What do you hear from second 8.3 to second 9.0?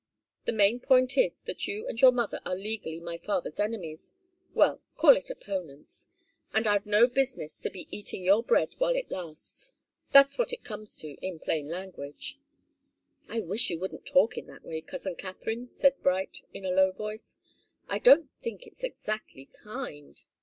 bread while